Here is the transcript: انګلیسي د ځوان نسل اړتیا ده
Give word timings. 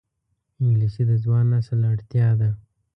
انګلیسي 0.61 1.03
د 1.09 1.11
ځوان 1.23 1.45
نسل 1.53 1.79
اړتیا 1.91 2.29
ده 2.39 2.49